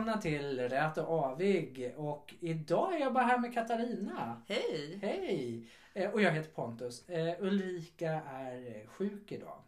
[0.00, 4.42] välkomna till Rät och Avig och idag är jag bara här med Katarina.
[4.48, 4.98] Hej!
[5.02, 5.70] Hej!
[5.94, 7.08] Eh, Och jag heter Pontus.
[7.08, 9.62] Eh, Ulrika är eh, sjuk idag.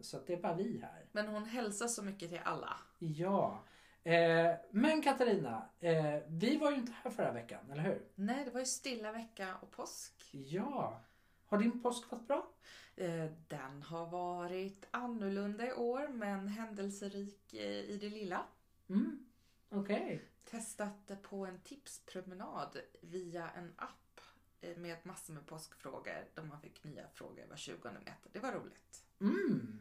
[0.00, 1.04] Så det är bara vi här.
[1.12, 2.76] Men hon hälsar så mycket till alla.
[2.98, 3.62] Ja.
[4.70, 5.68] Men Katarina,
[6.26, 8.02] vi var ju inte här förra veckan, eller hur?
[8.14, 10.14] Nej, det var ju stilla vecka och påsk.
[10.32, 11.00] Ja.
[11.46, 12.46] Har din påsk varit bra?
[13.48, 18.42] Den har varit annorlunda i år men händelserik i det lilla.
[18.88, 19.26] Mm.
[19.74, 20.22] Okej.
[20.44, 24.20] Testat på en tipspromenad via en app
[24.60, 28.30] eh, med massor med påskfrågor där man fick nya frågor var 20 meter.
[28.32, 29.04] Det var roligt.
[29.20, 29.78] Mm.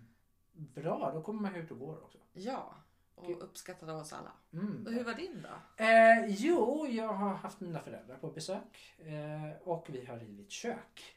[0.51, 2.17] Bra, då kommer man ut och går också.
[2.33, 2.75] Ja,
[3.15, 3.41] och Kul.
[3.41, 4.31] uppskattad av oss alla.
[4.53, 4.85] Mm.
[4.87, 5.83] Och hur var din då?
[5.83, 11.15] Eh, jo, jag har haft mina föräldrar på besök eh, och vi har rivit kök.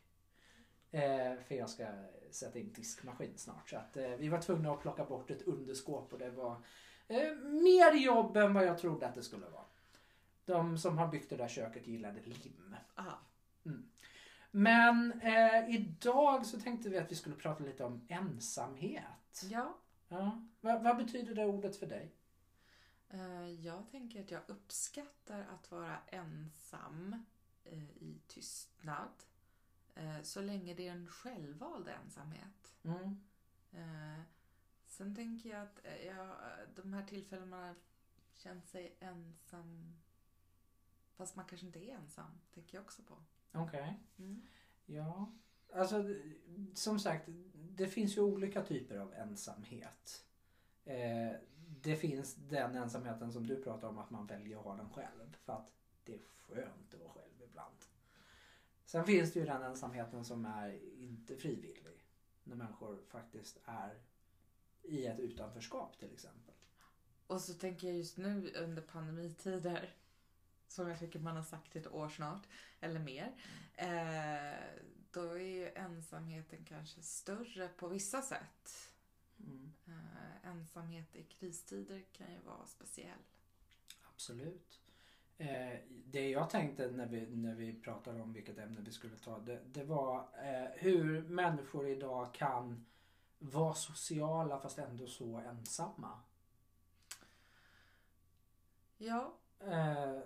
[0.91, 1.87] Eh, för jag ska
[2.31, 3.71] sätta in diskmaskin snart.
[3.71, 6.65] Så att, eh, vi var tvungna att plocka bort ett underskåp och det var
[7.43, 9.65] mer jobb än vad jag trodde att det skulle vara.
[10.45, 12.77] De som har byggt det där köket gillade lim.
[12.97, 13.19] Aha.
[14.51, 19.43] Men eh, idag så tänkte vi att vi skulle prata lite om ensamhet.
[19.51, 19.77] Ja,
[20.09, 20.43] Ja.
[20.61, 22.13] Va, vad betyder det ordet för dig?
[23.11, 27.25] Eh, Jag tänker att jag uppskattar att vara ensam
[27.65, 29.09] eh, i tystnad.
[29.95, 32.75] eh, Så länge det är en självvald ensamhet.
[32.85, 33.21] Mm.
[34.97, 36.37] Eh, Sen tänker jag att eh, jag,
[36.75, 37.75] de här tillfällena man har
[38.35, 39.97] känt sig ensam
[41.17, 43.15] fast man kanske inte är ensam, tänker jag också på.
[43.53, 44.01] Okej.
[44.19, 44.43] Mm.
[44.87, 45.33] Ja,
[45.75, 46.05] alltså
[46.75, 50.25] som sagt, det finns ju olika typer av ensamhet.
[50.85, 51.33] Eh,
[51.83, 55.37] det finns den ensamheten som du pratar om att man väljer att ha den själv
[55.45, 55.73] för att
[56.05, 57.85] det är skönt att vara själv ibland.
[58.85, 62.07] Sen finns det ju den ensamheten som är inte frivillig.
[62.45, 64.01] När människor faktiskt är
[64.89, 66.55] i ett utanförskap till exempel.
[67.27, 69.95] Och så tänker jag just nu under pandemitider,
[70.69, 72.47] som jag tycker man har sagt i ett år snart,
[72.81, 73.35] eller mer,
[73.75, 74.81] eh,
[75.11, 78.91] då är ju ensamheten kanske större på vissa sätt.
[79.41, 83.19] Mm, Eh, ensamhet i kristider kan ju vara speciell.
[84.15, 84.81] absolut.
[85.39, 89.39] Eh, det jag tänkte när vi, när vi pratade om vilket ämne vi skulle ta,
[89.39, 92.87] det, det var eh, hur människor idag kan
[93.39, 96.21] vara sociala fast ändå så ensamma.
[98.99, 100.19] Ja, Eh,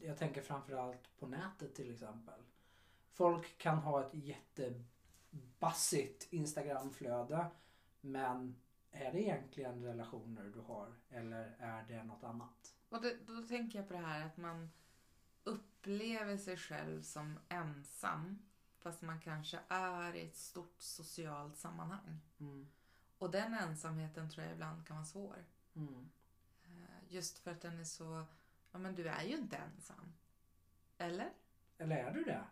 [0.00, 2.40] jag tänker framförallt på nätet till exempel.
[3.12, 7.46] Folk kan ha ett jättebassigt Instagramflöde
[8.00, 8.56] men
[8.90, 12.72] är det egentligen relationer du har eller är det något annat?
[12.88, 14.70] och det, då tänker jag på det här att man
[15.44, 18.38] upplever sig själv som ensam
[18.86, 22.20] fast man kanske är i ett stort socialt sammanhang.
[22.38, 22.68] Mm.
[23.18, 25.44] Och den ensamheten tror jag ibland kan vara svår.
[25.74, 26.08] Mm.
[26.64, 28.24] Eh, Just för att den är så,
[28.72, 30.12] ja men du är ju inte ensam.
[30.98, 31.32] Eller?
[31.78, 32.44] Eller är du det?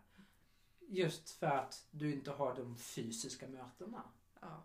[0.79, 4.03] Just för att du inte har de fysiska mötena.
[4.41, 4.63] Ja.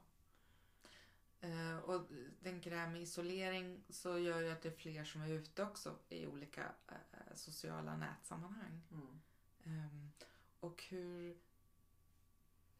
[1.41, 2.06] Eh, Och
[2.42, 5.62] tänker det här med isolering så gör ju att det är fler som är ute
[5.62, 8.82] också i olika eh, sociala nätsammanhang.
[8.92, 9.20] Mm.
[9.64, 10.12] Ehm,
[10.60, 11.36] Och hur,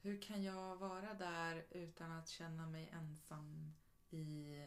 [0.03, 3.72] hur kan jag vara där utan att känna mig ensam
[4.11, 4.66] i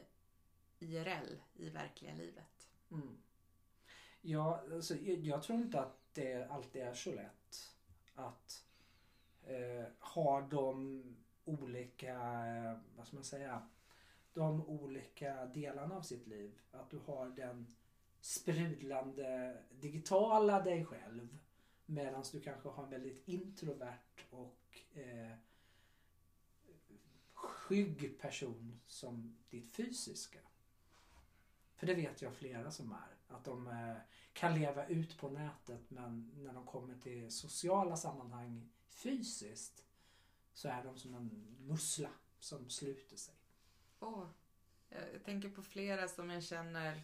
[0.80, 2.70] IRL, i verkliga livet?
[2.92, 3.18] Mm.
[4.22, 7.76] Ja, alltså, jag, tror inte att det alltid är så lätt
[8.16, 8.66] att
[9.44, 11.04] eh, ha de
[11.46, 12.16] olika,
[12.46, 13.70] eh, vad ska man säga,
[14.34, 16.60] de olika delarna av sitt liv.
[16.72, 17.68] Att du har den
[18.22, 21.38] sprudlande digitala dig själv
[21.86, 25.38] medan du kanske har en väldigt introvert och eh,
[27.34, 30.40] skygg person som ditt fysiska.
[31.76, 33.36] För det vet jag flera som är.
[33.36, 33.96] Att de eh,
[34.34, 39.84] kan leva ut på nätet men när de kommer till sociala sammanhang fysiskt
[40.54, 42.10] så är de som en mussla
[42.40, 43.36] som sluter sig.
[44.00, 44.28] Oh,
[44.90, 47.02] jag tänker på flera som jag känner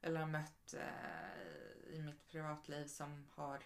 [0.00, 3.62] eller har mött eh, i mitt privatliv som har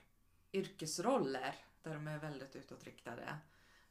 [0.53, 3.39] yrkesroller där de är väldigt utåtriktade.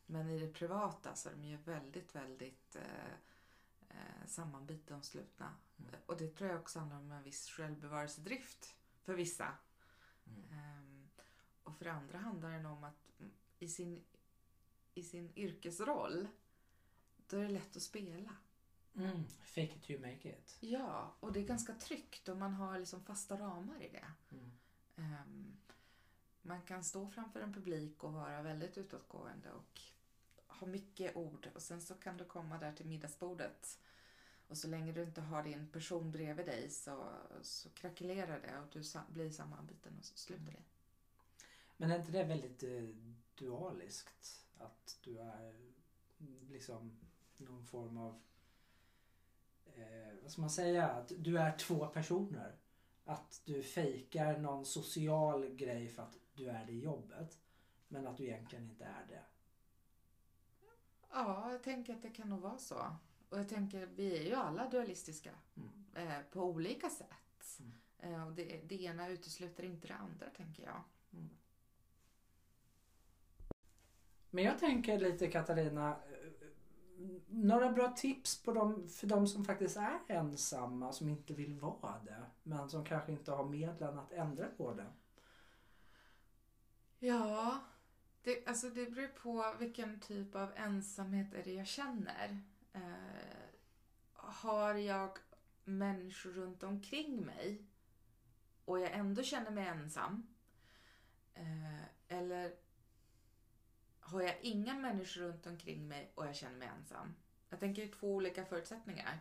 [0.06, 3.14] Men i det privata så är de ju väldigt, väldigt eh,
[3.90, 5.56] eh, sammanbitna och slutna.
[5.80, 5.92] Mm.
[6.06, 9.54] Och det tror jag också handlar om en viss självbevarelsedrift för vissa.
[10.28, 10.44] Mm.
[10.52, 11.10] Ehm,
[11.64, 14.04] och för andra handlar det om att mm, i sin,
[14.94, 16.28] i sin yrkesroll
[17.28, 18.36] då är det lätt att spela.
[18.96, 19.24] Mm.
[19.28, 20.58] Fake it you make it.
[20.60, 24.08] Ja, och det är ganska tryggt och man har liksom fasta ramar i det.
[24.32, 24.52] Mm.
[26.42, 29.82] Man kan stå framför en publik och vara väldigt utåtgående och
[30.48, 33.80] ha mycket ord och sen så kan du komma där till middagsbordet
[34.48, 38.68] Och så länge du inte har din person bredvid dig så, så krackelerar det och
[38.72, 40.64] du blir sammanbiten och så slutar det.
[41.78, 42.96] Men är inte det väldigt eh,
[43.36, 44.46] dualiskt?
[44.58, 45.56] Att du är
[46.20, 47.00] mm, liksom
[47.38, 48.22] någon form av...
[49.66, 50.88] Eh, vad ska man säga?
[50.88, 52.56] Att du är två personer.
[53.06, 57.40] Att du fejkar någon social grej för att du är det i jobbet.
[57.88, 59.22] Men att du egentligen inte är det.
[61.12, 62.96] Ja, jag tänker att det kan nog vara så.
[63.30, 66.08] Och jag tänker, vi är ju alla dualistiska Mm.
[66.10, 67.60] eh, på olika sätt.
[67.60, 67.74] Mm.
[68.00, 70.82] Eh, och det, det ena utesluter inte det andra, tänker jag.
[74.30, 76.48] Men jag tänker lite Katarina, eh,
[77.28, 82.00] några bra tips på dem, för de som faktiskt är ensamma, som inte vill vara
[82.06, 84.88] det, men som kanske inte har medlen att ändra på det.
[87.04, 87.60] Ja,
[88.24, 92.42] det, alltså det beror på vilken typ av ensamhet är det jag känner.
[92.74, 93.50] Eh,
[94.14, 95.18] har jag
[95.64, 97.66] människor runt omkring mig
[98.66, 100.28] och jag ändå känner mig ensam?
[101.34, 102.54] Eh, eller
[104.00, 107.14] har jag inga människor runt omkring mig och jag känner mig ensam?
[107.50, 109.20] Jag tänker två olika förutsättningar.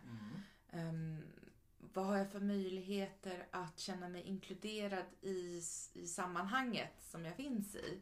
[0.69, 1.23] Ehm,
[1.93, 5.61] vad har jag för möjligheter att känna mig inkluderad i,
[5.93, 8.01] i sammanhanget som jag finns i?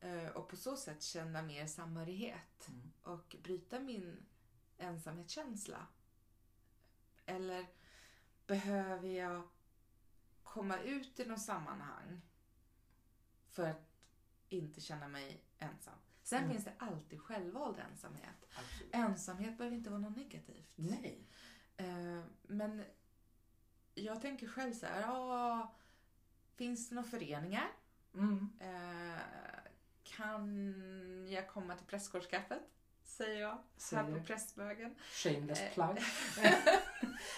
[0.00, 2.92] Eh, och på så sätt känna mer samhörighet Mm.
[3.02, 4.26] och bryta min
[4.78, 5.86] ensamhetskänsla.
[7.26, 7.66] Eller
[8.46, 9.48] behöver jag
[10.42, 12.20] komma ut i något sammanhang
[13.50, 13.88] för att
[14.48, 15.94] inte känna mig ensam?
[16.22, 16.50] Sen Mm.
[16.52, 18.46] finns det alltid självvald ensamhet.
[18.56, 18.94] Absolut.
[18.94, 20.72] Ensamhet behöver inte vara något negativt.
[20.76, 21.26] Nej.
[21.76, 22.84] Eh, men
[23.94, 25.74] jag tänker själv så här, ja,
[26.56, 27.68] finns det några föreningar?
[28.14, 28.48] Mm.
[28.60, 29.18] Eh,
[30.04, 32.62] kan jag komma till prästgårdskaffet?
[33.04, 33.58] Säger jag
[33.92, 34.94] här på Prästbögen.
[35.12, 35.72] Shameless Eh.
[35.74, 35.98] plug.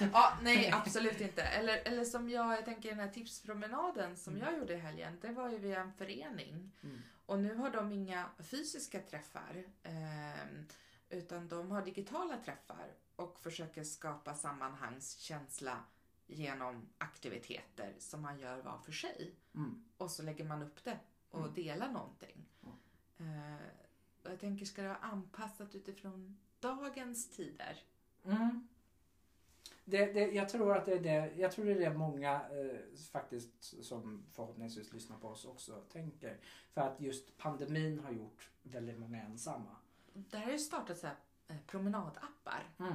[0.13, 1.43] ja, nej, absolut inte.
[1.43, 4.47] Eller, eller som jag, jag tänker den här tipspromenaden som Mm.
[4.47, 6.73] jag gjorde i helgen, det var ju via en förening.
[6.83, 7.03] Mm.
[7.27, 10.67] Och nu har de inga fysiska träffar, ehm,
[11.09, 15.85] utan de har digitala träffar och försöker skapa sammanhangskänsla
[16.27, 19.35] genom aktiviteter som man gör var för sig.
[19.55, 19.85] Mm.
[19.97, 20.99] Och så lägger man upp det
[21.31, 21.55] och Mm.
[21.55, 22.47] delar någonting.
[23.19, 23.57] Mm.
[24.23, 27.79] Och jag tänker, ska det vara anpassat utifrån dagens tider?
[28.25, 28.69] Mm.
[29.85, 32.97] Det, det, jag tror att det är det, jag tror det är det många eh,
[33.13, 36.39] faktiskt som förhoppningsvis lyssnar på oss också tänker.
[36.73, 39.77] För att just pandemin har gjort väldigt många ensamma.
[40.13, 41.17] Där har ju startat så här,
[41.49, 42.95] eh, promenadappar Mm.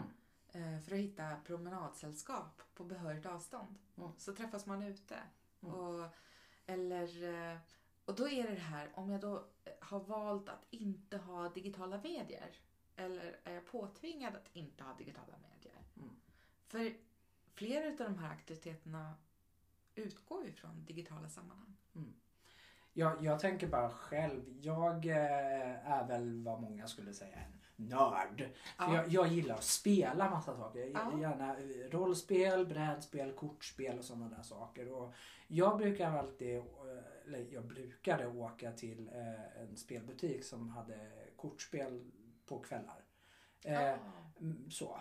[0.52, 3.76] Eh, för att hitta promenadsällskap på behörigt avstånd.
[3.98, 4.12] Mm.
[4.18, 5.16] Så träffas man ute.
[5.62, 5.76] Mm.
[5.76, 6.10] Och,
[6.66, 7.58] eller, eh,
[8.06, 9.46] och då är det det här, om jag då
[9.80, 12.60] har valt att inte ha digitala medier
[12.96, 15.84] eller är jag påtvingad att inte ha digitala medier?
[15.98, 16.16] Mm.
[16.68, 16.94] För
[17.54, 19.14] flera av de här aktiviteterna
[19.96, 21.76] utgår ju från digitala sammanhang.
[22.94, 28.50] Jag, jag tänker bara själv, jag eh, är väl vad många skulle säga en nörd.
[28.78, 28.96] Ja.
[28.96, 30.80] jag, jag gillar att spela massa saker.
[30.80, 31.20] Jag- Ja.
[31.22, 34.92] Gärna eh, rollspel, brädspel, kortspel och sådana där saker.
[34.92, 35.14] Och
[35.48, 36.64] jag brukar alltid, eh,
[37.28, 42.12] eller jag brukade åka till eh, en spelbutik som hade kortspel
[42.46, 43.04] på kvällar.
[43.64, 43.96] Eh, Ah.
[44.70, 45.00] Så.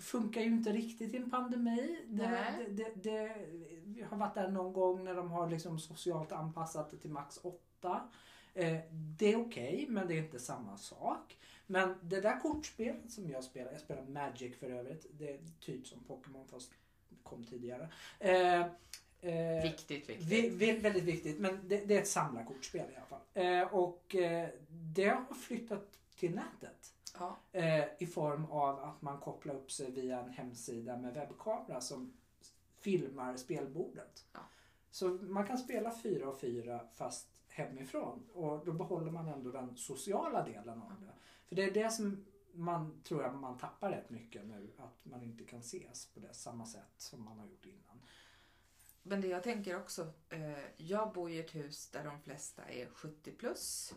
[0.00, 2.04] Funkar ju inte riktigt i en pandemi.
[2.06, 3.36] Det, det, det, det,
[3.84, 7.38] vi har varit där någon gång när de har liksom socialt anpassat det till max
[7.42, 8.00] 8.
[8.54, 8.78] Eh,
[9.18, 11.38] det är okej, men det är inte samma sak.
[11.70, 15.06] Men det där kortspelet som jag spelar, jag spelar Magic för övrigt.
[15.10, 16.72] Det är typ som Pokémon fast
[17.22, 17.88] kom tidigare.
[18.18, 18.60] Eh,
[19.20, 20.26] eh, Viktigt, viktigt.
[20.26, 23.20] vi, vi, väldigt viktigt, men det, det är ett samlarkortspel i alla fall.
[23.34, 26.94] Eh, och eh, det har flyttat till nätet.
[27.18, 27.36] Ja.
[27.52, 32.12] Eh, I form av att man kopplar upp sig via en hemsida med webbkamera som
[32.80, 34.24] filmar spelbordet.
[34.32, 34.40] Ja.
[34.90, 39.76] Så man kan spela fyra och fyra fast hemifrån och då behåller man ändå den
[39.76, 41.12] sociala delen av det.
[41.48, 45.22] För det är det som man tror jag man tappar rätt mycket nu, att man
[45.22, 48.02] inte kan ses på det samma sätt som man har gjort innan.
[49.02, 52.88] Men det jag tänker också, eh, jag bor i ett hus där de flesta är
[52.88, 53.94] 70 plus.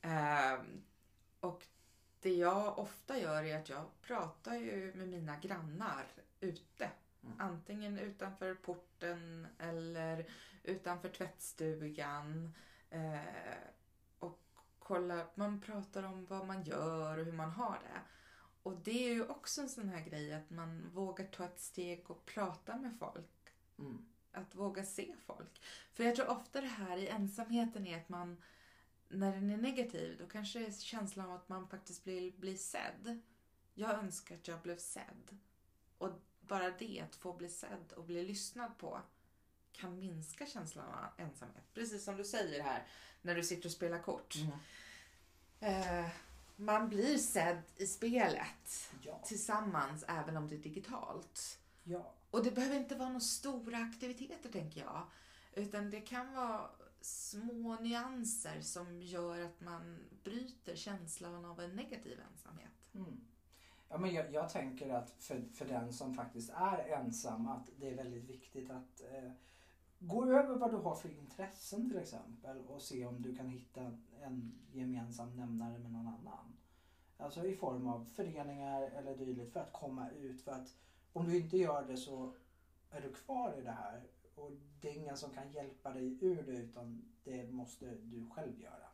[0.00, 0.60] Eh,
[1.40, 1.66] och
[2.20, 6.06] det jag ofta gör är att jag pratar ju med mina grannar
[6.40, 6.90] ute.
[7.22, 7.40] Mm.
[7.40, 10.26] Antingen utanför porten eller
[10.62, 12.54] utanför tvättstugan.
[12.90, 13.20] Eh,
[14.86, 18.00] kolla, man pratar om vad man gör och hur man har det.
[18.62, 22.10] Och det är ju också en sån här grej att man vågar ta ett steg
[22.10, 23.30] och prata med folk
[23.78, 24.06] Mm.
[24.32, 25.62] att våga se folk.
[25.92, 28.42] För jag tror ofta det här i ensamheten är att man,
[29.08, 32.56] när den är negativ, då kanske det är känslan av att man faktiskt blir, blir
[32.56, 33.20] sedd.
[33.74, 35.38] Jag önskar att jag blev sedd.
[35.98, 39.00] Och bara det, att få bli sedd och bli lyssnad på
[39.72, 41.64] kan minska känslan av ensamhet.
[41.74, 42.86] Precis som du säger här
[43.26, 44.34] när du sitter och spelar kort.
[45.60, 46.06] Eh,
[46.56, 49.18] man blir sedd i spelet Ja.
[49.24, 51.58] tillsammans även om det är digitalt.
[51.84, 52.12] ja.
[52.30, 55.02] Och det behöver inte vara några stora aktiviteter tänker jag.
[55.54, 62.20] Utan det kan vara små nyanser som gör att man bryter känslan av en negativ
[62.32, 62.70] ensamhet.
[62.94, 63.20] Mm.
[63.88, 67.88] Ja, men jag, jag tänker att för, för den som faktiskt är ensam att det
[67.90, 69.30] är väldigt viktigt att eh,
[70.06, 73.98] gå över vad du har för intressen till exempel och se om du kan hitta
[74.22, 76.56] en gemensam nämnare med någon annan.
[77.18, 80.42] Alltså i form av föreningar eller dylikt för att komma ut.
[80.42, 80.74] För att
[81.12, 82.34] om du inte gör det så
[82.90, 84.02] är du kvar i det här
[84.34, 88.60] och det är ingen som kan hjälpa dig ur det utan det måste du själv
[88.60, 88.88] göra.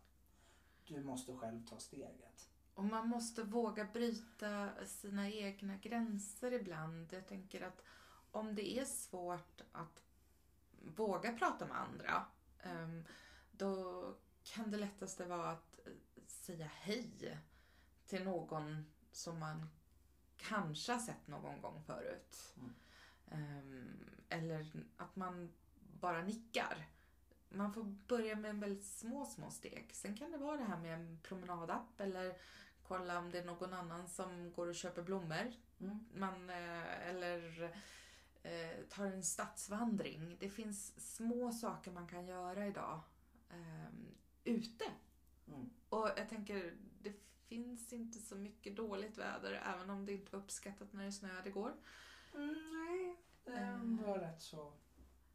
[0.86, 2.48] Du måste själv ta steget.
[2.74, 7.12] Och man måste våga bryta sina egna gränser ibland.
[7.12, 7.82] Jag tänker att
[8.30, 10.02] om det är svårt att
[10.84, 12.24] våga prata med andra,
[12.62, 13.04] ehm,
[13.50, 14.04] då
[14.42, 15.92] kan det lättaste vara att eh,
[16.26, 17.38] säga hej
[18.06, 19.70] till någon som man
[20.36, 22.54] kanske har sett någon gång förut.
[22.56, 22.74] Mm.
[23.30, 25.52] Ehm, Eller att man
[26.00, 26.86] bara nickar.
[27.48, 29.90] Man får börja med väldigt små, små steg.
[29.92, 32.36] Sen kan det vara det här med en promenadapp eller
[32.82, 35.52] kolla om det är någon annan som går och köper blommor.
[35.80, 36.04] Mm.
[36.14, 37.70] Man, eh, eller
[38.42, 40.36] eh, tar en stadsvandring.
[40.40, 43.00] Det finns små saker man kan göra idag
[43.50, 43.94] eh,
[44.44, 44.84] ute.
[45.46, 45.70] Mm.
[45.88, 47.12] Och jag tänker, det
[47.46, 51.48] finns inte så mycket dåligt väder även om det inte var uppskattat när det snöade
[51.48, 51.72] igår.
[52.34, 54.72] Mm, nej, det var rätt så.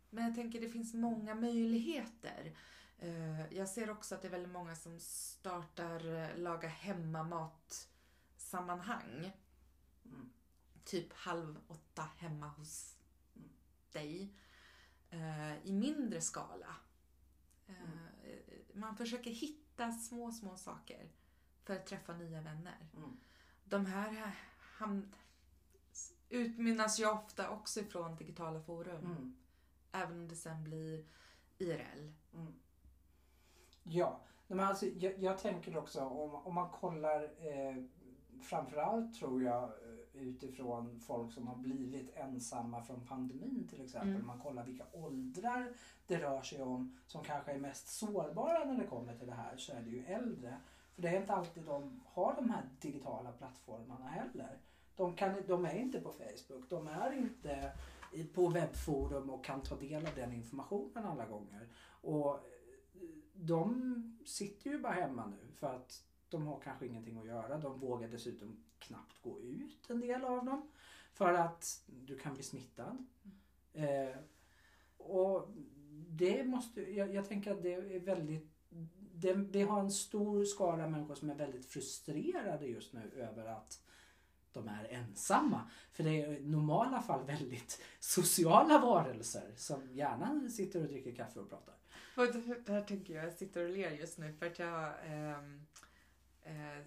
[0.09, 2.57] Men jag tänker det finns många möjligheter.
[2.97, 7.89] Eh, Jag ser också att det är väldigt många som startar eh, laga hemmamat
[8.37, 9.31] sammanhang.
[10.05, 10.29] Mm.
[10.83, 12.96] Typ halv åtta hemma hos.
[13.91, 14.33] Dig.
[15.09, 16.75] eh, I mindre skala.
[17.67, 17.73] Eh,
[18.73, 21.11] Man försöker hitta små, små saker
[21.63, 22.89] för att träffa nya vänner.
[22.95, 23.19] Mm.
[23.63, 24.31] De här
[26.29, 29.05] utmynnas ju ofta också ifrån digitala forum.
[29.05, 29.37] Mm.
[29.91, 31.05] Även om det sen blir
[31.57, 32.13] IRL.
[32.33, 32.53] Mm.
[33.83, 37.83] Ja, men alltså, jag, jag tänker också om, om man kollar eh,
[38.41, 39.71] framförallt tror jag
[40.17, 44.09] utifrån folk som har blivit ensamma från pandemin till exempel.
[44.09, 44.27] Mm.
[44.27, 45.73] Man kollar vilka åldrar
[46.07, 49.57] det rör sig om som kanske är mest sårbara när det kommer till det här
[49.57, 50.57] så är det ju äldre.
[50.95, 54.57] För det är inte alltid de har de här digitala plattformarna heller.
[54.95, 57.73] De, kan, de är inte på Facebook, de är inte
[58.33, 61.67] på webbforum och kan ta del av den informationen alla gånger.
[62.01, 62.39] Och eh,
[63.33, 67.57] de sitter ju bara hemma nu för att de har kanske ingenting att göra.
[67.57, 70.71] De vågar dessutom knappt gå ut en del av dem.
[71.13, 73.05] För att du kan bli smittad.
[73.73, 74.17] Eh,
[74.97, 75.49] och
[76.09, 78.57] det måste, jag, jag tänker att det är väldigt
[79.19, 83.83] det, vi har en stor skara människor som är väldigt frustrerade just nu över att
[84.51, 85.69] de är ensamma.
[85.91, 91.39] För det är i normala fall väldigt sociala varelser som gärna sitter och dricker kaffe
[91.39, 91.75] och pratar.
[92.17, 92.25] Och
[92.65, 94.93] det här tänker jag, jag sitter och ler just nu för att jag...
[95.05, 95.65] Ehm,
[96.43, 96.83] eh, eh,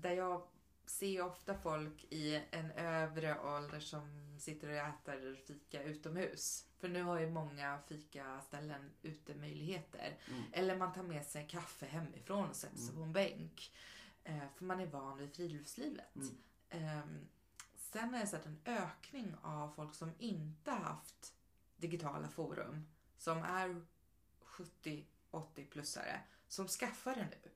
[0.00, 0.42] där jag
[0.88, 6.66] ser ofta folk i en övre ålder som sitter och äter fika utomhus.
[6.78, 10.18] För nu har ju många fikaställen utemöjligheter.
[10.28, 10.42] Mm.
[10.52, 12.96] Eller man tar med sig kaffe hemifrån och sätter sig Mm.
[12.96, 13.74] på en bänk.
[14.24, 16.14] Eh, för man är van vid friluftslivet.
[16.16, 16.36] Mm.
[16.70, 17.28] Ehm,
[17.76, 21.32] sen har jag sett en ökning av folk som inte haft
[21.76, 22.86] digitala forum.
[23.18, 23.82] Som är
[24.44, 26.20] 70-80-plussare.
[26.48, 27.50] Som skaffar det nu.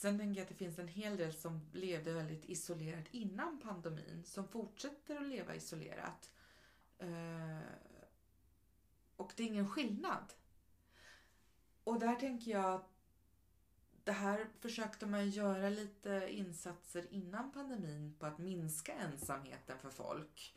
[0.00, 4.24] Sen tänker jag att det finns en hel del som levde väldigt isolerat innan pandemin.
[4.24, 6.30] Som fortsätter att leva isolerat.
[6.98, 7.58] Eh,
[9.16, 10.32] och det är ingen skillnad.
[11.84, 12.90] Och där tänker jag att
[14.04, 20.56] det här försökte man göra lite insatser innan pandemin på att minska ensamheten för folk.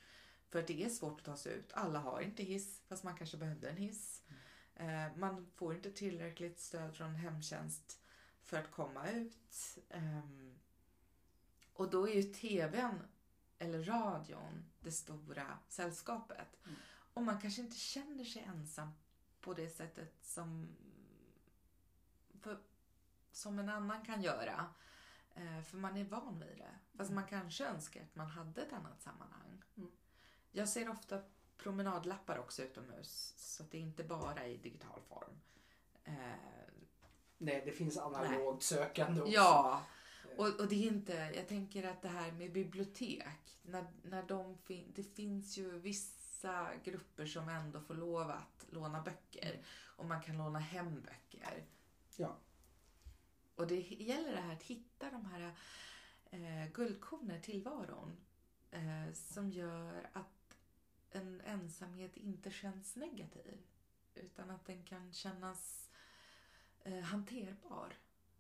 [0.50, 1.74] För att det är svårt att ta sig ut.
[1.74, 4.24] Alla har inte hiss, fast man kanske behövde en hiss.
[4.76, 8.03] Eh, Man får inte tillräckligt stöd från hemtjänst
[8.44, 9.78] för att komma ut.
[9.90, 10.56] Ehm,
[11.74, 13.00] Och då är ju tvn
[13.60, 16.58] eller radion det stora sällskapet.
[16.66, 16.76] Mm.
[17.14, 18.90] Och man kanske inte känner sig ensam
[19.42, 20.68] på det sättet som,
[22.42, 22.60] för,
[23.32, 24.70] som en annan kan göra.
[25.36, 26.80] Eh, för man är van vid det.
[26.98, 27.22] Fast Mm.
[27.22, 29.64] man kanske önskar att man hade ett annat sammanhang.
[29.78, 29.92] Mm.
[30.52, 31.22] Jag ser ofta
[31.58, 33.34] promenadlappar också utomhus.
[33.38, 35.40] Så det är inte bara i digital form.
[36.04, 36.73] Eh,
[37.44, 39.34] Nej, det finns analogt sökande också.
[39.34, 39.84] ja,
[40.38, 44.58] Och, och det är inte, jag tänker att det här med bibliotek, när, när de
[44.58, 49.62] fin, det finns ju vissa grupper som ändå får lov att låna böcker
[49.98, 51.66] och man kan låna hem böcker.
[52.16, 52.38] Ja.
[53.56, 55.54] Och det gäller det här att hitta de här
[56.32, 58.18] eh, guldkornen tillvaron
[58.72, 60.58] eh, som gör att
[61.12, 63.62] en ensamhet inte känns negativ
[64.16, 65.83] utan att den kan kännas
[66.84, 67.98] eh, hanterbar.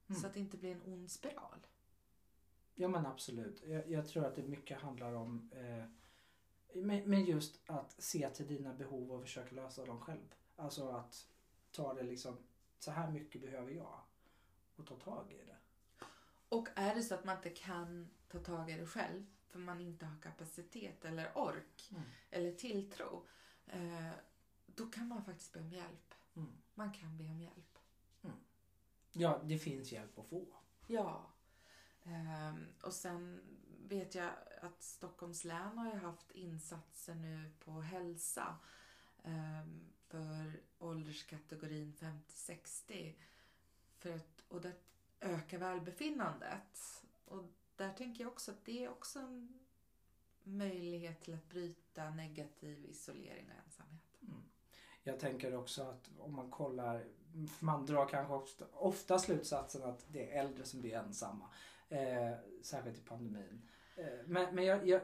[0.08, 0.22] Mm.
[0.22, 1.68] Så att det inte blir en ond spiral.
[2.76, 3.64] Ja men absolut.
[3.68, 5.86] Jag, jag tror att det mycket handlar om eh,
[6.82, 10.36] men, men just att se till dina behov och försöka lösa dem själv.
[10.56, 11.28] Alltså att
[11.72, 12.38] ta det liksom,
[12.80, 14.00] så här mycket behöver jag.
[14.76, 15.58] Och ta tag i det.
[16.50, 19.82] Och är det så att man inte kan ta tag i det själv för man
[19.82, 22.04] inte har kapacitet eller ork Mm.
[22.30, 23.28] eller tilltro
[23.68, 24.12] eh,
[24.66, 26.14] då kan man faktiskt be om hjälp.
[26.36, 26.52] Mm.
[26.74, 27.73] Man kan be om hjälp.
[29.14, 30.46] Ja, det finns hjälp att få.
[30.88, 31.30] Ja.
[32.04, 33.42] Ehm, och sen
[33.88, 34.30] vet jag
[34.62, 38.58] att Stockholms län har ju haft insatser nu på hälsa
[39.24, 43.14] ehm, för ålderskategorin 50-60
[43.98, 44.74] för att, och det
[45.20, 47.04] ökar välbefinnandet.
[47.26, 47.44] Och
[47.76, 49.60] där tänker jag också att det är också en
[50.44, 54.04] möjlighet till att bryta negativ isolering och ensamhet.
[55.04, 57.06] Jag tänker också att om man kollar,
[57.60, 61.50] man drar kanske ofta, ofta slutsatsen att det är äldre som blir ensamma.
[61.90, 62.32] Eh,
[62.62, 63.62] särskilt i pandemin.
[63.96, 65.02] Eh, men men jag, jag,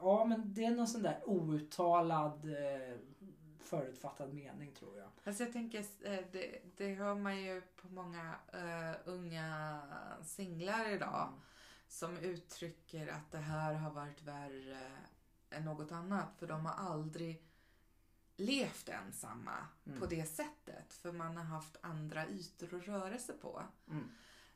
[0.00, 2.96] ja men det är någon sån där outtalad eh,
[3.60, 5.08] förutfattad mening tror jag.
[5.24, 9.80] Alltså jag tänker, eh, det, det hör man ju på många eh, unga
[10.22, 11.40] singlar idag Mm.
[11.88, 14.92] som uttrycker att det här har varit värre
[15.50, 17.42] än något annat för de har aldrig
[18.36, 20.00] levt ensamma Mm.
[20.00, 23.62] på det sättet för man har haft andra ytor att röra sig på.
[23.88, 24.10] Mm.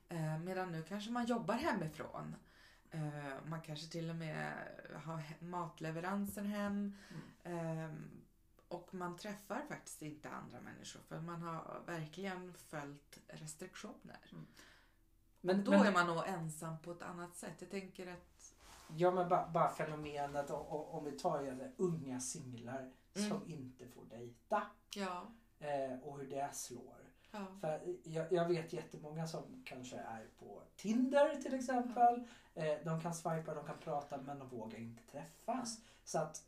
[0.09, 2.37] Eh, medan nu kanske man jobbar hemifrån.
[2.91, 4.53] Eh, man kanske till och med
[5.05, 6.97] har matleveranser hem.
[7.45, 8.11] Ehm,
[8.69, 14.19] och man träffar faktiskt inte andra människor för man har verkligen följt restriktioner.
[15.41, 17.55] Men, Då men, är man nog ensam på ett annat sätt.
[17.59, 18.55] Jag tänker att
[18.97, 23.29] Ja men bara, bara fenomenet och, och, om vi tar unga singlar Mm.
[23.31, 24.63] som inte får dejta.
[24.95, 27.13] ja, Eh, och hur det slår.
[27.31, 32.25] ja, För jag, jag vet jättemånga som kanske är på Tinder till exempel.
[32.55, 35.81] Eh, de kan swipa, de kan prata men de vågar inte träffas.
[36.05, 36.45] Så att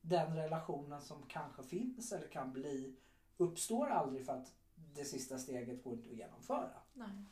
[0.00, 2.96] den relationen som kanske finns eller kan bli
[3.36, 6.82] uppstår aldrig för att det sista steget går inte att genomföra.
[6.92, 7.24] nej.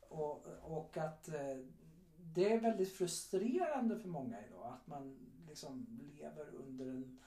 [0.00, 1.58] Och, och att eh,
[2.16, 5.86] det är väldigt frustrerande för många idag att man liksom
[6.16, 7.20] lever under en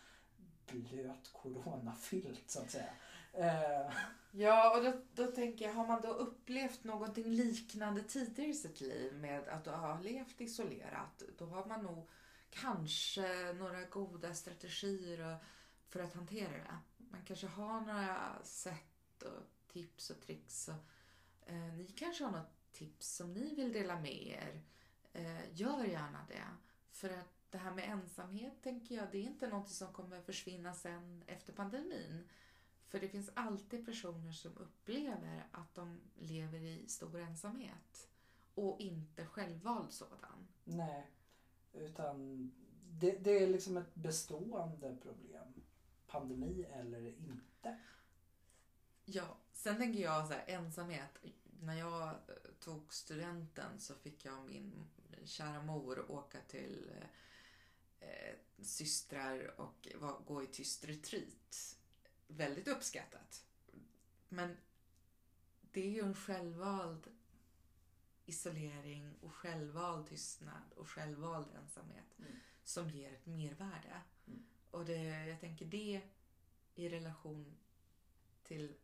[0.72, 2.90] blöt coronafilt så att säga.
[3.34, 3.92] Eh,
[4.32, 8.82] Ja, och då, då tänker jag, har man då upplevt någonting liknande tidigare i sitt
[8.82, 12.08] liv med att du har levt isolerat, då har man nog
[12.50, 15.38] kanske några goda strategier
[15.90, 16.78] för att hantera det.
[16.98, 20.68] Man kanske har några sätt och tips och tricks.
[20.68, 24.62] Och, eh, ni kanske har något tips som ni vill dela med er.
[25.14, 26.48] Eh, gör gärna det.
[26.92, 30.74] För att det här med ensamhet tänker jag, det är inte något som kommer försvinna
[30.74, 32.30] sen efter pandemin.
[32.88, 38.10] För det finns alltid personer som upplever att de lever i stor ensamhet.
[38.56, 40.48] Och inte självvald sådan.
[40.64, 41.12] nej,
[41.74, 42.52] utan
[42.90, 45.54] det, det är liksom ett bestående problem.
[46.08, 47.80] Pandemi eller inte.
[49.06, 51.18] Ja, sen tänker jag så här, ensamhet.
[51.62, 54.88] När jag eh, tog studenten så fick jag och min
[55.24, 56.92] kära mor åka till
[58.00, 61.78] eh, systrar och var, gå i tyst retreat.
[62.28, 63.46] Väldigt uppskattat.
[64.30, 64.58] Men
[65.72, 67.08] det är ju en självvald
[68.26, 72.32] isolering och självvald tystnad och självvald ensamhet Mm.
[72.64, 74.02] som ger ett mervärde.
[74.28, 74.46] Mm.
[74.72, 76.02] Och det, jag tänker det
[76.76, 77.58] i relation
[78.44, 78.76] till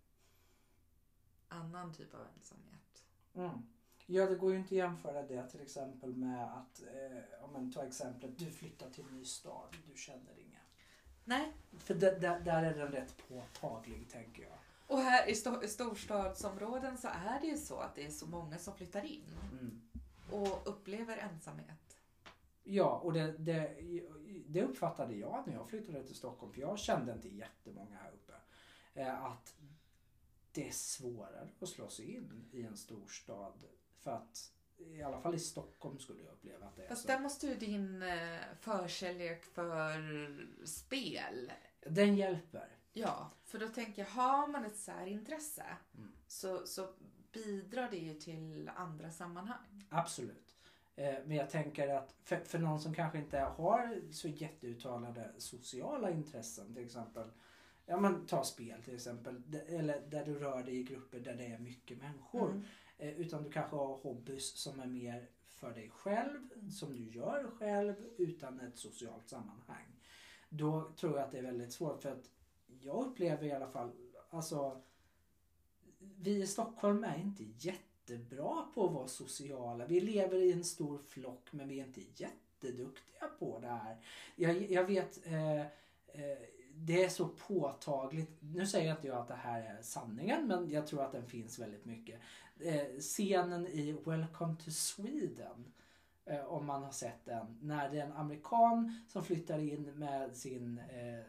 [1.47, 3.03] annan typ av ensamhet.
[3.33, 3.67] Mm.
[4.05, 7.71] Ja, det går ju inte att jämföra det till exempel med att, eh, om man
[7.71, 10.59] tar exemplet, du flyttar till en ny stad, du känner inga.
[11.25, 14.57] Nej, För det, där, där är den rätt påtaglig tänker jag.
[14.87, 18.57] och här i sto- storstadsområden så är det ju så att det är så många
[18.57, 19.81] som flyttar in Mm.
[20.31, 21.97] och upplever ensamhet.
[22.63, 23.77] Ja, och det, det,
[24.47, 28.33] det uppfattade jag när jag flyttade till Stockholm, för jag kände inte jättemånga här uppe.
[28.93, 29.55] Eh, att
[30.51, 33.63] det är svårare att slå sig in i en storstad.
[34.03, 37.07] För att i alla fall i Stockholm skulle jag uppleva att det är Fast så.
[37.07, 41.51] där måste ju din eh, förkärlek för spel.
[41.87, 42.67] Den hjälper.
[42.93, 46.11] Ja, för då tänker jag, har man ett särintresse Mm.
[46.27, 46.93] så, så
[47.31, 49.85] bidrar det ju till andra sammanhang.
[49.89, 50.55] Absolut.
[50.95, 56.11] Eh, Men jag tänker att för, för någon som kanske inte har så jätteuttalade sociala
[56.11, 57.29] intressen till exempel.
[57.85, 59.41] Ja men ta spel till exempel.
[59.67, 62.49] Eller där du rör dig i grupper där det är mycket människor.
[62.51, 62.63] Mm.
[63.03, 66.39] Eh, utan du kanske har hobbys som är mer för dig själv.
[66.71, 69.99] Som du gör själv utan ett socialt sammanhang.
[70.49, 72.29] Då tror jag att det är väldigt svårt för att
[72.81, 73.91] jag upplever i alla fall,
[74.29, 74.81] alltså
[75.99, 79.85] vi i Stockholm är inte jättebra på att vara sociala.
[79.85, 83.97] Vi lever i en stor flock men vi är inte jätteduktiga på det här.
[84.35, 85.67] Jag, jag vet, eh, eh,
[86.75, 88.31] det är så påtagligt.
[88.39, 91.59] Nu säger inte jag att det här är sanningen men jag tror att den finns
[91.59, 92.19] väldigt mycket.
[92.63, 95.73] Eh, scenen i Welcome to Sweden.
[96.25, 97.57] Eh, om man har sett den.
[97.61, 101.25] När det är en amerikan som flyttar in med sin eh,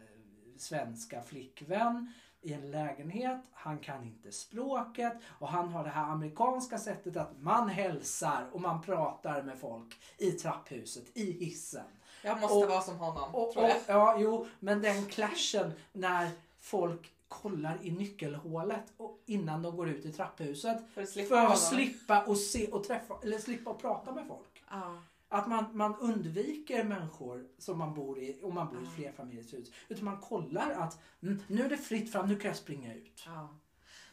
[0.57, 3.41] svenska flickvän i en lägenhet.
[3.51, 8.61] Han kan inte språket och han har det här amerikanska sättet att man hälsar och
[8.61, 11.85] man pratar med folk i trapphuset, i hissen.
[12.23, 13.77] Jag måste Och- vara som honom, Och, tror och, jag.
[13.87, 20.05] ja, jo, men den clashen när folk kollar i nyckelhålet och innan de går ut
[20.05, 23.81] i trapphuset För att slippa för att slippa och se och träffa eller slippa och
[23.81, 24.63] prata med folk.
[24.69, 25.01] Ja.
[25.27, 28.91] Att man, man undviker människor som man bor i, om man bor i Ja.
[28.91, 29.71] flerfamiljshus.
[29.87, 33.23] Utan man kollar att mm, nu är det fritt fram, nu kan jag springa ut.
[33.25, 33.57] Ja.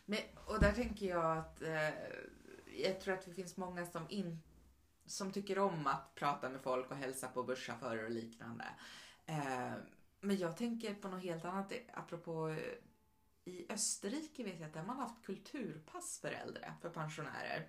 [0.05, 1.88] Men, och där tänker jag att eh,
[2.77, 4.38] jag tror att det finns många som, in,
[5.07, 8.64] som tycker om att prata med folk och hälsa på busschaufförer och liknande.
[9.27, 9.72] Eh,
[10.20, 11.72] men jag tänker på något helt annat.
[11.94, 12.57] Apropå eh,
[13.44, 17.68] i Österrike vet jag att där har man haft kulturpass för äldre, för pensionärer.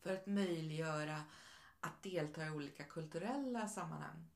[0.00, 1.24] För att möjliggöra
[1.80, 4.26] att delta i olika kulturella sammanhang.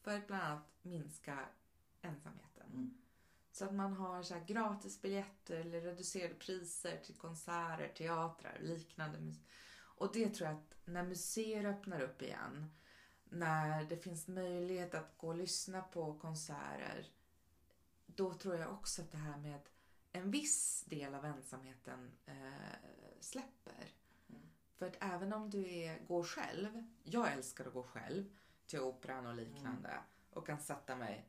[0.00, 1.48] För att bland annat minska
[2.00, 2.66] ensamheten.
[2.72, 2.94] Mm.
[3.52, 9.34] Så att man har så här gratisbiljetter eller reducerade priser till konserter, teatrar och liknande.
[9.98, 12.70] Och det tror jag att när museer öppnar upp igen,
[13.24, 17.06] när det finns möjlighet att gå och lyssna på konserter,
[18.18, 19.60] då tror jag också att det här med
[20.12, 22.34] en viss del av ensamheten eh,
[23.20, 23.84] släpper.
[24.30, 24.42] Mm.
[24.74, 28.24] För att även om du är, går själv, jag älskar att gå själv
[28.66, 29.98] till operan och liknande
[30.30, 31.28] och kan sätta mig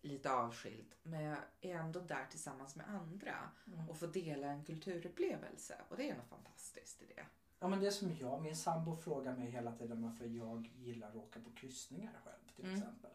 [0.00, 0.94] lite avskilt.
[1.02, 3.88] Men jag är ändå där tillsammans med andra Mm.
[3.88, 5.80] och får dela en kulturupplevelse.
[5.88, 7.26] Och det är något fantastiskt i det.
[7.58, 11.08] Ja men det är som jag, min sambo frågar mig hela tiden varför jag gillar
[11.08, 12.76] att åka på kryssningar själv till Mm.
[12.78, 13.10] exempel.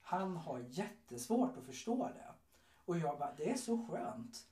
[0.00, 2.34] Han har jättesvårt att förstå det.
[2.84, 4.46] Och jag bara, det är så skönt.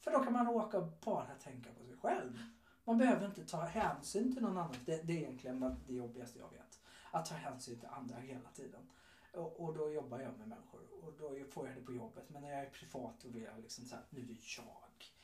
[0.00, 2.38] För då kan man åka och bara tänka på sig själv.
[2.84, 4.76] Man behöver inte ta hänsyn till någon annan.
[4.84, 6.80] Det, det är egentligen det jobbigaste jag vet.
[7.10, 8.90] Att ta hänsyn till andra hela tiden.
[9.32, 12.30] Och, och då jobbar jag med människor och då får jag det på jobbet.
[12.30, 14.66] Men när jag är privat då vill jag liksom säga nu är det jag.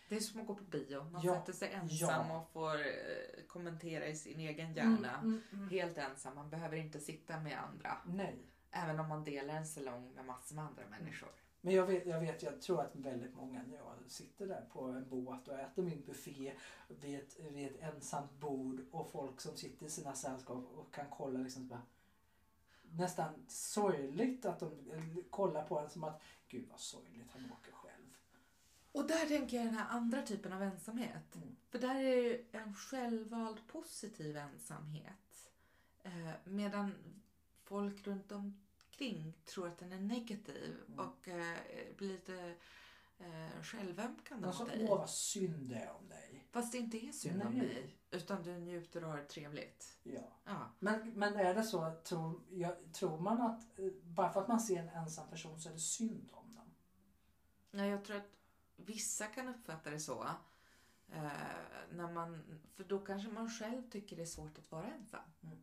[0.08, 1.04] Det är som att gå på bio.
[1.04, 2.40] Man Ja, sätter sig ensam ja.
[2.40, 5.18] och får eh, kommentera i sin egen hjärna.
[5.18, 5.68] Mm, mm, mm.
[5.68, 6.34] Helt ensam.
[6.34, 7.98] Man behöver inte sitta med andra.
[8.06, 8.38] Nej.
[8.70, 11.30] Även om man delar en salong med massor med andra människor.
[11.60, 14.84] Men jag vet, jag vet, jag tror att väldigt många när jag sitter där på
[14.84, 16.52] en båt och äter min buffé
[16.88, 21.06] vid ett, vid ett ensamt bord och folk som sitter i sina sällskap och kan
[21.10, 21.82] kolla liksom bara,
[22.82, 27.72] nästan sorgligt att de eh, kollar på en som att gud vad sorgligt han åker
[27.72, 28.16] själv.
[28.92, 31.34] Och där tänker jag den här andra typen av ensamhet.
[31.34, 31.56] Mm.
[31.70, 35.50] För där är det ju en självvald positiv ensamhet.
[36.02, 36.94] Eh, medan
[37.64, 38.32] folk runt
[39.00, 40.98] omkring tror att den är negativ Mm.
[41.08, 41.56] och eh,
[41.96, 42.54] blir lite
[43.18, 44.86] eh, självömkande Alltså, mot dig.
[44.90, 46.46] åh vad synd det är om dig.
[46.50, 47.68] Fast det inte är synd om Nej.
[47.68, 47.96] dig.
[48.10, 49.98] Utan du njuter och har det trevligt.
[50.02, 50.20] Ja.
[50.44, 50.70] Ja.
[50.78, 54.60] Men, men är det så, tror, jag, tror man att eh, bara för att man
[54.60, 56.74] ser en ensam person så är det synd om den?
[57.80, 58.30] Ja, jag tror att
[58.76, 60.22] vissa kan uppfatta det så.
[61.12, 61.30] Eh,
[61.92, 65.20] när man, för då kanske man själv tycker det är svårt att vara ensam.
[65.42, 65.58] Mm.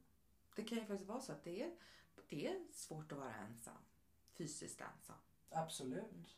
[0.55, 1.71] Det kan ju faktiskt vara så att det är,
[2.29, 3.77] det är svårt att vara ensam.
[4.33, 5.15] Fysiskt ensam.
[5.49, 6.37] Absolut.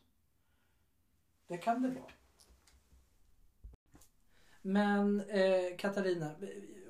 [1.47, 2.11] Det kan det vara.
[4.61, 6.35] Men eh, Katarina,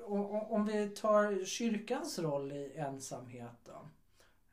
[0.02, 3.88] om, om vi tar kyrkans roll i ensamhet då.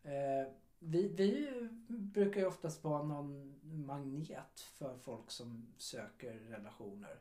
[0.09, 0.47] Eh,
[0.79, 1.49] vi, vi
[1.87, 7.19] brukar ju oftast vara någon magnet för folk som söker relationer.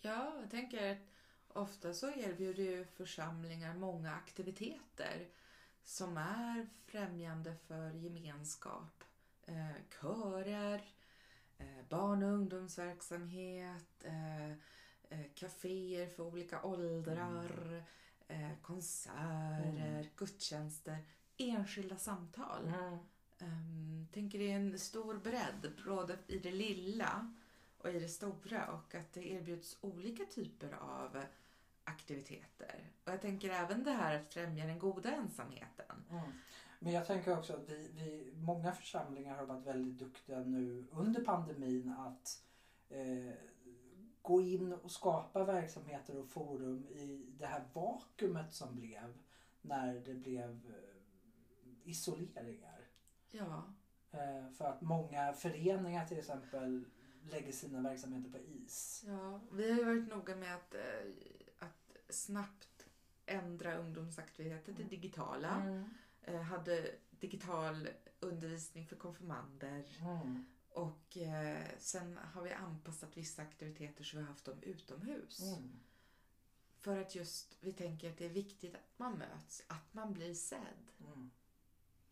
[0.00, 0.98] Ja, jag tänker att
[1.48, 5.28] ofta så erbjuder ju församlingar många aktiviteter
[5.86, 9.04] som är främjande för gemenskap.
[9.46, 10.84] Eh, körer,
[11.58, 14.50] eh, barn och ungdomsverksamhet, eh,
[15.10, 17.82] eh, kaféer för olika åldrar,
[18.28, 20.98] eh, konserter, gudstjänster,
[21.36, 22.72] enskilda samtal.
[23.38, 27.34] Um, tänker det är en stor bredd, både i det lilla
[27.78, 31.24] och i det stora och att det erbjuds olika typer av
[31.86, 32.90] aktiviteter.
[33.04, 36.04] Och jag tänker även det här att främja den goda ensamheten.
[36.10, 36.32] Mm.
[36.78, 41.24] Men jag tänker också att vi, vi, många församlingar har varit väldigt duktiga nu under
[41.24, 42.42] pandemin att
[42.88, 43.34] eh,
[44.22, 49.18] gå in och skapa verksamheter och forum i det här vakuumet som blev
[49.62, 52.80] när det blev eh, isoleringar.
[53.30, 53.62] Ja.
[54.10, 56.84] Eh, för att många föreningar till exempel
[57.30, 59.04] lägger sina verksamheter på is.
[59.06, 61.35] Ja, vi har ju varit noga med att, eh, att
[62.08, 62.86] snabbt
[63.26, 65.62] ändra ungdomsaktiviteter till digitala.
[65.62, 65.84] Mm.
[66.22, 67.88] Eh, hade digital
[68.20, 69.84] undervisning för konfirmander.
[70.00, 70.46] Mm.
[70.68, 75.40] Och eh, sen har vi anpassat vissa aktiviteter så vi har haft dem utomhus.
[75.40, 75.80] Mm.
[76.78, 80.34] För att just vi tänker att det är viktigt att man möts, att man blir
[80.34, 80.90] sedd.
[81.00, 81.30] Mm.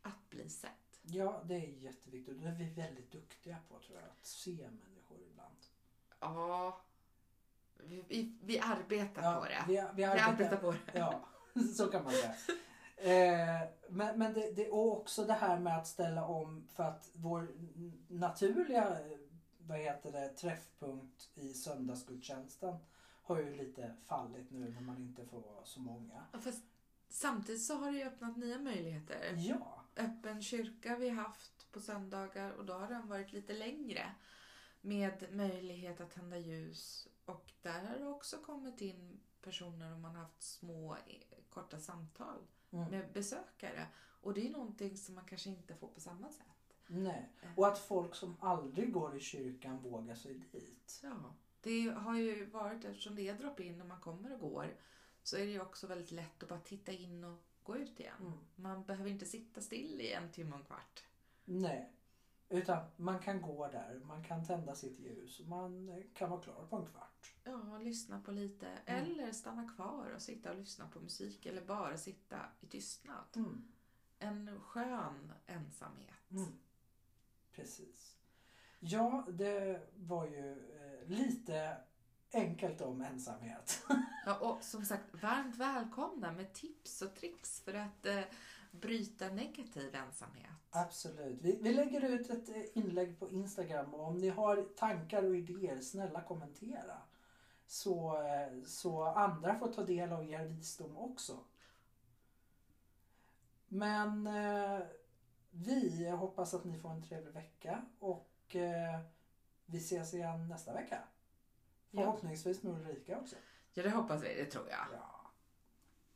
[0.02, 0.70] Att bli sedd.
[1.02, 2.42] Ja, det är jätteviktigt.
[2.42, 4.09] Det är vi väldigt duktiga på tror jag.
[4.11, 5.57] Att se människor ibland.
[6.20, 6.85] Ja,
[8.09, 9.64] vi, vi, arbetar Ja, på det.
[9.68, 10.79] Vi, vi, Vi arbetar, arbetar på det.
[10.99, 11.20] Ja,
[11.77, 12.35] så kan man säga.
[12.97, 17.11] Eh, men men det, det, och också det här med att ställa om för att
[17.14, 17.49] vår
[18.09, 18.99] naturliga
[19.59, 22.77] vad heter det, träffpunkt i söndagsgudstjänsten
[23.23, 26.25] har ju lite fallit nu när man inte får vara så många.
[26.33, 26.64] Ja, fast
[27.09, 29.35] samtidigt så har det ju öppnat nya möjligheter.
[29.37, 34.14] Ja, Öppen kyrka vi haft på söndagar och då har den varit lite längre.
[34.81, 40.14] Med möjlighet att tända ljus och där har det också kommit in personer och man
[40.14, 41.00] har haft små eh,
[41.50, 42.38] korta samtal
[42.70, 42.90] mm.
[42.90, 43.87] med besökare.
[43.96, 46.76] Och det är någonting som man kanske inte får på samma sätt.
[46.87, 47.30] nej.
[47.56, 51.00] Och att folk som aldrig går i kyrkan vågar sig dit.
[51.02, 54.76] Ja, det har ju varit, eftersom det är drop-in när man kommer och går,
[55.22, 58.20] så är det ju också väldigt lätt att bara titta in och gå ut igen.
[58.20, 58.38] Mm.
[58.56, 61.04] Man behöver inte sitta still i en timme och en kvart.
[61.44, 61.92] Nej.
[62.48, 66.66] Utan man kan gå där, man kan tända sitt ljus och man kan vara klar
[66.70, 67.35] på en kvart.
[67.44, 68.66] Ja, lyssna på lite.
[68.66, 69.04] Mm.
[69.04, 71.46] Eller stanna kvar och sitta och lyssna på musik.
[71.46, 73.24] Eller bara sitta i tystnad.
[73.37, 73.68] Mm.
[74.18, 76.30] En skön ensamhet.
[76.30, 76.52] Mm.
[77.52, 78.16] Precis.
[78.80, 81.76] Ja, det var ju eh, lite
[82.33, 83.87] enkelt om ensamhet.
[84.26, 88.20] Ja, och som sagt, varmt välkomna med tips och tricks för att eh,
[88.80, 90.50] bryta negativ ensamhet.
[90.70, 91.38] Absolut.
[91.42, 95.37] Vi, vi lägger ut ett eh, inlägg på Instagram och om ni har tankar och
[95.37, 96.98] idéer, snälla kommentera.
[97.66, 101.38] Så, eh, så andra får ta del av er visdom också.
[103.68, 104.80] Men eh,
[105.50, 108.30] vi hoppas att ni får en trevlig vecka och
[109.66, 111.02] vi ses igen nästa vecka.
[111.90, 113.37] Förhoppningsvis med Ulrika också.
[113.74, 114.34] Ja, det hoppas vi.
[114.34, 114.87] Det tror jag.
[114.92, 115.30] Ja.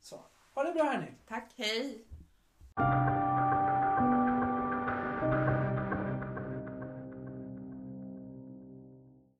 [0.00, 0.24] Så.
[0.54, 1.14] Ha det bra hörni!
[1.26, 2.07] Tack, hej!
[2.78, 3.17] Thank you